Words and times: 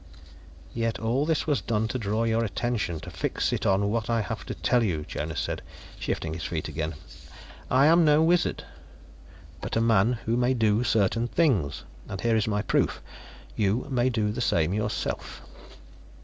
"Yet 0.73 0.97
all 0.97 1.27
this 1.27 1.45
was 1.45 1.61
done 1.61 1.87
to 1.89 1.99
draw 1.99 2.23
your 2.23 2.43
attention, 2.43 2.99
to 3.01 3.11
fix 3.11 3.53
it 3.53 3.67
on 3.67 3.91
what 3.91 4.09
I 4.09 4.21
have 4.21 4.43
to 4.47 4.55
tell 4.55 4.81
you," 4.81 5.05
Jonas 5.07 5.39
said, 5.39 5.61
shifting 5.99 6.33
his 6.33 6.43
feet 6.43 6.67
again. 6.67 6.95
"I 7.69 7.85
am 7.85 8.03
no 8.03 8.23
wizard, 8.23 8.65
but 9.61 9.75
a 9.77 9.79
man 9.79 10.13
who 10.25 10.35
may 10.37 10.55
do 10.55 10.83
certain 10.83 11.27
things. 11.27 11.83
And 12.09 12.19
here 12.19 12.35
is 12.35 12.47
my 12.47 12.63
proof: 12.63 12.99
you 13.55 13.85
may 13.91 14.09
do 14.09 14.31
the 14.31 14.41
same 14.41 14.73
yourself." 14.73 15.43